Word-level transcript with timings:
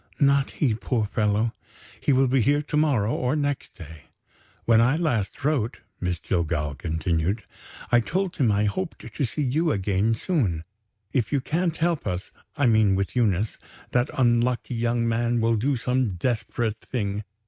"Not 0.19 0.49
he, 0.53 0.73
poor 0.73 1.05
fellow! 1.05 1.53
He 1.99 2.11
will 2.11 2.27
be 2.27 2.41
here 2.41 2.63
to 2.63 2.75
morrow 2.75 3.13
or 3.13 3.35
next 3.35 3.75
day. 3.77 4.05
When 4.65 4.81
I 4.81 4.95
last 4.95 5.43
wrote," 5.45 5.81
Miss 5.99 6.19
Jillgall 6.19 6.73
continued, 6.73 7.43
"I 7.91 7.99
told 7.99 8.37
him 8.37 8.51
I 8.51 8.65
hoped 8.65 8.97
to 9.13 9.25
see 9.25 9.43
you 9.43 9.71
again 9.71 10.15
soon. 10.15 10.63
If 11.13 11.31
you 11.31 11.39
can't 11.39 11.77
help 11.77 12.07
us 12.07 12.31
(I 12.57 12.65
mean 12.65 12.95
with 12.95 13.15
Eunice) 13.15 13.59
that 13.91 14.09
unlucky 14.17 14.73
young 14.73 15.07
man 15.07 15.39
will 15.39 15.55
do 15.55 15.75
some 15.77 16.15
desperate 16.15 16.79
thing. 16.81 17.23